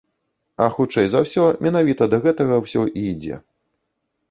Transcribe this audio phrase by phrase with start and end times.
[0.63, 3.41] А хутчэй за ўсё, менавіта да гэтага ўсё і ідзе.